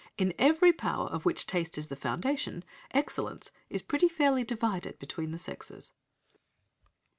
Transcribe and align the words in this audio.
In 0.17 0.33
every 0.39 0.73
power, 0.73 1.05
of 1.09 1.25
which 1.25 1.45
taste 1.45 1.77
is 1.77 1.85
the 1.89 1.95
foundation, 1.95 2.63
excellence 2.89 3.51
is 3.69 3.83
pretty 3.83 4.07
fairly 4.09 4.43
divided 4.43 4.97
between 4.97 5.29
the 5.29 5.37
sexes.'" 5.37 5.93